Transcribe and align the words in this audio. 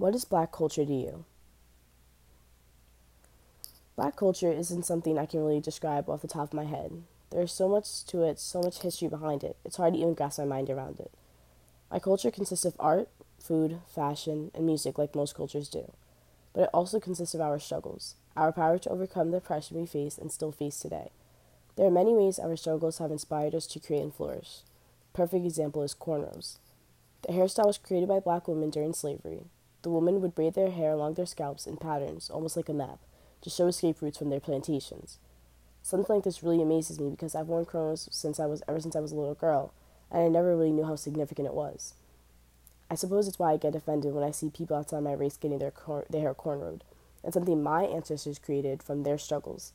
What 0.00 0.14
is 0.14 0.24
black 0.24 0.50
culture 0.50 0.86
to 0.86 0.94
you? 0.94 1.26
Black 3.96 4.16
culture 4.16 4.50
isn't 4.50 4.86
something 4.86 5.18
I 5.18 5.26
can 5.26 5.40
really 5.40 5.60
describe 5.60 6.08
off 6.08 6.22
the 6.22 6.26
top 6.26 6.44
of 6.44 6.54
my 6.54 6.64
head. 6.64 7.02
There's 7.28 7.52
so 7.52 7.68
much 7.68 8.06
to 8.06 8.22
it, 8.22 8.38
so 8.38 8.62
much 8.62 8.80
history 8.80 9.08
behind 9.08 9.44
it, 9.44 9.58
it's 9.62 9.76
hard 9.76 9.92
to 9.92 10.00
even 10.00 10.14
grasp 10.14 10.38
my 10.38 10.46
mind 10.46 10.70
around 10.70 11.00
it. 11.00 11.12
My 11.90 11.98
culture 11.98 12.30
consists 12.30 12.64
of 12.64 12.76
art, 12.80 13.10
food, 13.38 13.80
fashion, 13.94 14.50
and 14.54 14.64
music 14.64 14.96
like 14.96 15.14
most 15.14 15.34
cultures 15.34 15.68
do. 15.68 15.92
But 16.54 16.62
it 16.62 16.70
also 16.72 16.98
consists 16.98 17.34
of 17.34 17.42
our 17.42 17.58
struggles, 17.58 18.14
our 18.38 18.52
power 18.52 18.78
to 18.78 18.88
overcome 18.88 19.32
the 19.32 19.36
oppression 19.36 19.78
we 19.78 19.84
face 19.84 20.16
and 20.16 20.32
still 20.32 20.50
face 20.50 20.80
today. 20.80 21.10
There 21.76 21.86
are 21.86 21.90
many 21.90 22.14
ways 22.14 22.38
our 22.38 22.56
struggles 22.56 22.96
have 23.00 23.10
inspired 23.10 23.54
us 23.54 23.66
to 23.66 23.78
create 23.78 24.02
and 24.02 24.14
flourish. 24.14 24.60
Perfect 25.12 25.44
example 25.44 25.82
is 25.82 25.94
cornrows. 25.94 26.56
The 27.20 27.34
hairstyle 27.34 27.66
was 27.66 27.76
created 27.76 28.08
by 28.08 28.20
black 28.20 28.48
women 28.48 28.70
during 28.70 28.94
slavery. 28.94 29.42
The 29.82 29.90
women 29.90 30.20
would 30.20 30.34
braid 30.34 30.54
their 30.54 30.70
hair 30.70 30.92
along 30.92 31.14
their 31.14 31.26
scalps 31.26 31.66
in 31.66 31.78
patterns, 31.78 32.28
almost 32.28 32.56
like 32.56 32.68
a 32.68 32.74
map, 32.74 32.98
to 33.40 33.48
show 33.48 33.66
escape 33.66 34.02
routes 34.02 34.18
from 34.18 34.28
their 34.28 34.40
plantations. 34.40 35.18
Something 35.82 36.16
like 36.16 36.24
this 36.24 36.42
really 36.42 36.60
amazes 36.60 37.00
me 37.00 37.08
because 37.08 37.34
I've 37.34 37.48
worn 37.48 37.64
cornrows 37.64 38.12
since 38.12 38.38
I 38.38 38.44
was 38.44 38.62
ever 38.68 38.80
since 38.80 38.94
I 38.94 39.00
was 39.00 39.12
a 39.12 39.16
little 39.16 39.34
girl, 39.34 39.72
and 40.10 40.22
I 40.22 40.28
never 40.28 40.54
really 40.54 40.70
knew 40.70 40.84
how 40.84 40.96
significant 40.96 41.48
it 41.48 41.54
was. 41.54 41.94
I 42.90 42.94
suppose 42.94 43.26
it's 43.26 43.38
why 43.38 43.52
I 43.52 43.56
get 43.56 43.74
offended 43.74 44.12
when 44.12 44.24
I 44.24 44.32
see 44.32 44.50
people 44.50 44.76
outside 44.76 45.02
my 45.02 45.12
race 45.12 45.36
getting 45.36 45.60
their, 45.60 45.70
cor- 45.70 46.06
their 46.10 46.20
hair 46.20 46.34
cornrowed. 46.34 46.82
It's 47.22 47.34
something 47.34 47.62
my 47.62 47.84
ancestors 47.84 48.38
created 48.38 48.82
from 48.82 49.02
their 49.02 49.16
struggles, 49.16 49.72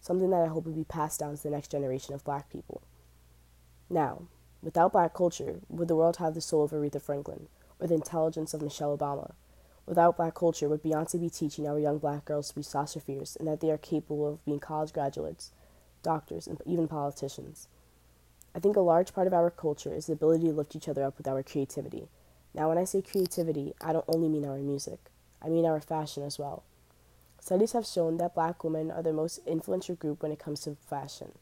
something 0.00 0.30
that 0.30 0.42
I 0.42 0.46
hope 0.46 0.66
will 0.66 0.72
be 0.72 0.84
passed 0.84 1.20
down 1.20 1.36
to 1.36 1.42
the 1.42 1.50
next 1.50 1.70
generation 1.70 2.14
of 2.14 2.24
black 2.24 2.50
people. 2.50 2.82
Now, 3.90 4.22
without 4.62 4.92
black 4.92 5.14
culture, 5.14 5.60
would 5.68 5.88
the 5.88 5.96
world 5.96 6.18
have 6.18 6.34
the 6.34 6.40
soul 6.40 6.64
of 6.64 6.70
Aretha 6.70 7.00
Franklin, 7.00 7.48
or 7.80 7.86
the 7.86 7.94
intelligence 7.94 8.54
of 8.54 8.62
Michelle 8.62 8.96
Obama? 8.96 9.32
Without 9.88 10.18
black 10.18 10.34
culture, 10.34 10.68
would 10.68 10.82
Beyonce 10.82 11.18
be 11.18 11.30
teaching 11.30 11.66
our 11.66 11.78
young 11.78 11.96
black 11.96 12.26
girls 12.26 12.50
to 12.50 12.54
be 12.54 12.62
Sasha 12.62 13.00
Fierce 13.00 13.36
and 13.36 13.48
that 13.48 13.60
they 13.60 13.70
are 13.70 13.78
capable 13.78 14.28
of 14.28 14.44
being 14.44 14.60
college 14.60 14.92
graduates, 14.92 15.50
doctors, 16.02 16.46
and 16.46 16.60
even 16.66 16.86
politicians? 16.86 17.68
I 18.54 18.58
think 18.58 18.76
a 18.76 18.80
large 18.80 19.14
part 19.14 19.26
of 19.26 19.32
our 19.32 19.50
culture 19.50 19.94
is 19.94 20.04
the 20.04 20.12
ability 20.12 20.48
to 20.48 20.52
lift 20.52 20.76
each 20.76 20.90
other 20.90 21.04
up 21.04 21.16
with 21.16 21.26
our 21.26 21.42
creativity. 21.42 22.08
Now, 22.52 22.68
when 22.68 22.76
I 22.76 22.84
say 22.84 23.00
creativity, 23.00 23.72
I 23.80 23.94
don't 23.94 24.04
only 24.08 24.28
mean 24.28 24.44
our 24.44 24.58
music, 24.58 24.98
I 25.40 25.48
mean 25.48 25.64
our 25.64 25.80
fashion 25.80 26.22
as 26.22 26.38
well. 26.38 26.64
Studies 27.40 27.72
have 27.72 27.86
shown 27.86 28.18
that 28.18 28.34
black 28.34 28.62
women 28.62 28.90
are 28.90 29.02
the 29.02 29.14
most 29.14 29.40
influential 29.46 29.94
group 29.94 30.22
when 30.22 30.32
it 30.32 30.38
comes 30.38 30.60
to 30.62 30.76
fashion. 30.90 31.32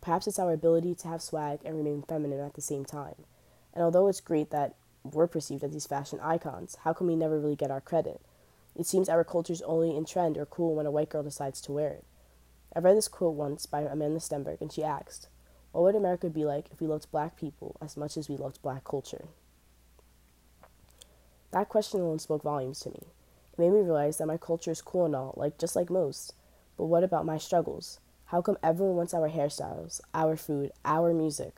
Perhaps 0.00 0.28
it's 0.28 0.38
our 0.38 0.52
ability 0.52 0.94
to 0.94 1.08
have 1.08 1.20
swag 1.20 1.58
and 1.64 1.76
remain 1.76 2.02
feminine 2.02 2.38
at 2.38 2.54
the 2.54 2.60
same 2.60 2.84
time. 2.84 3.16
And 3.74 3.82
although 3.82 4.06
it's 4.06 4.20
great 4.20 4.50
that 4.50 4.76
we're 5.14 5.26
perceived 5.26 5.64
as 5.64 5.72
these 5.72 5.86
fashion 5.86 6.18
icons, 6.22 6.76
how 6.82 6.92
come 6.92 7.06
we 7.06 7.16
never 7.16 7.38
really 7.38 7.56
get 7.56 7.70
our 7.70 7.80
credit? 7.80 8.20
It 8.76 8.86
seems 8.86 9.08
our 9.08 9.24
culture's 9.24 9.62
only 9.62 9.96
in 9.96 10.04
trend 10.04 10.38
or 10.38 10.46
cool 10.46 10.74
when 10.74 10.86
a 10.86 10.90
white 10.90 11.08
girl 11.08 11.22
decides 11.22 11.60
to 11.62 11.72
wear 11.72 11.90
it. 11.90 12.04
I 12.74 12.80
read 12.80 12.96
this 12.96 13.08
quote 13.08 13.34
once 13.34 13.66
by 13.66 13.82
Amandla 13.82 14.20
Stenberg, 14.20 14.60
and 14.60 14.72
she 14.72 14.84
asked, 14.84 15.28
What 15.72 15.82
would 15.82 15.96
America 15.96 16.28
be 16.28 16.44
like 16.44 16.70
if 16.70 16.80
we 16.80 16.86
loved 16.86 17.10
black 17.10 17.36
people 17.36 17.76
as 17.80 17.96
much 17.96 18.16
as 18.16 18.28
we 18.28 18.36
loved 18.36 18.62
black 18.62 18.84
culture? 18.84 19.26
That 21.50 21.68
question 21.68 22.00
alone 22.00 22.18
spoke 22.18 22.42
volumes 22.42 22.80
to 22.80 22.90
me. 22.90 23.02
It 23.52 23.58
made 23.58 23.70
me 23.70 23.80
realize 23.80 24.18
that 24.18 24.26
my 24.26 24.36
culture 24.36 24.70
is 24.70 24.82
cool 24.82 25.06
and 25.06 25.16
all, 25.16 25.34
like 25.36 25.58
just 25.58 25.74
like 25.74 25.90
most. 25.90 26.34
But 26.76 26.86
what 26.86 27.02
about 27.02 27.26
my 27.26 27.38
struggles? 27.38 27.98
How 28.26 28.42
come 28.42 28.58
everyone 28.62 28.96
wants 28.96 29.14
our 29.14 29.30
hairstyles, 29.30 30.00
our 30.12 30.36
food, 30.36 30.70
our 30.84 31.14
music? 31.14 31.54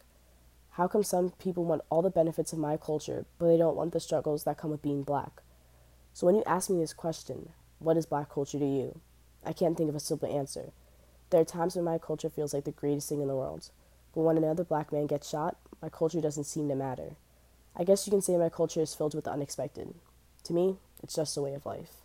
How 0.80 0.88
come 0.88 1.02
some 1.02 1.32
people 1.32 1.66
want 1.66 1.82
all 1.90 2.00
the 2.00 2.08
benefits 2.08 2.54
of 2.54 2.58
my 2.58 2.78
culture, 2.78 3.26
but 3.38 3.48
they 3.48 3.58
don't 3.58 3.76
want 3.76 3.92
the 3.92 4.00
struggles 4.00 4.44
that 4.44 4.56
come 4.56 4.70
with 4.70 4.80
being 4.80 5.02
black? 5.02 5.42
So 6.14 6.24
when 6.24 6.36
you 6.36 6.42
ask 6.46 6.70
me 6.70 6.78
this 6.78 6.94
question, 6.94 7.50
what 7.80 7.98
is 7.98 8.06
black 8.06 8.30
culture 8.30 8.58
to 8.58 8.64
you? 8.64 8.98
I 9.44 9.52
can't 9.52 9.76
think 9.76 9.90
of 9.90 9.94
a 9.94 10.00
simple 10.00 10.34
answer. 10.34 10.72
There 11.28 11.42
are 11.42 11.44
times 11.44 11.76
when 11.76 11.84
my 11.84 11.98
culture 11.98 12.30
feels 12.30 12.54
like 12.54 12.64
the 12.64 12.70
greatest 12.70 13.10
thing 13.10 13.20
in 13.20 13.28
the 13.28 13.36
world, 13.36 13.68
but 14.14 14.22
when 14.22 14.38
another 14.38 14.64
black 14.64 14.90
man 14.90 15.04
gets 15.04 15.28
shot, 15.28 15.58
my 15.82 15.90
culture 15.90 16.22
doesn't 16.22 16.44
seem 16.44 16.66
to 16.70 16.74
matter. 16.74 17.16
I 17.76 17.84
guess 17.84 18.06
you 18.06 18.10
can 18.10 18.22
say 18.22 18.38
my 18.38 18.48
culture 18.48 18.80
is 18.80 18.94
filled 18.94 19.14
with 19.14 19.24
the 19.24 19.32
unexpected. 19.32 19.92
To 20.44 20.54
me, 20.54 20.78
it's 21.02 21.14
just 21.14 21.36
a 21.36 21.42
way 21.42 21.52
of 21.52 21.66
life. 21.66 22.00